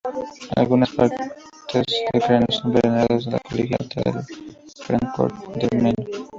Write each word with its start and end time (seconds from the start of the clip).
Algunas 0.57 0.89
partes 0.93 1.29
del 1.71 1.85
cráneo 2.23 2.47
son 2.49 2.73
veneradas 2.73 3.27
en 3.27 3.33
la 3.33 3.39
Colegiata 3.41 4.01
de 4.03 4.23
Fráncfort 4.83 5.35
del 5.55 5.79
Meno. 5.79 6.03